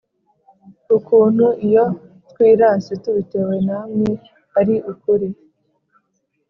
ukuntu 0.97 1.45
ibyo 1.63 1.85
twirase 2.29 2.91
tubitewe 3.03 3.55
namwe 3.67 4.09
ari 4.59 4.75
ukuri 4.91 5.27